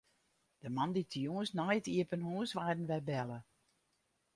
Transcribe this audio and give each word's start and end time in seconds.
De 0.63 0.67
moandeitejûns 0.75 1.49
nei 1.57 1.75
it 1.79 1.87
iepen 1.93 2.25
hús 2.27 2.51
waarden 2.57 2.89
wy 2.91 2.99
belle. 3.09 3.39